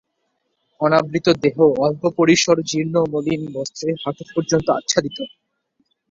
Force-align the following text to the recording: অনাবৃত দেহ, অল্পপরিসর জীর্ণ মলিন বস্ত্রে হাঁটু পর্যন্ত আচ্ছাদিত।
অনাবৃত 0.79 1.27
দেহ, 1.43 1.57
অল্পপরিসর 1.85 2.57
জীর্ণ 2.69 2.95
মলিন 3.11 3.41
বস্ত্রে 3.55 3.89
হাঁটু 4.01 4.23
পর্যন্ত 4.33 4.67
আচ্ছাদিত। 4.79 5.17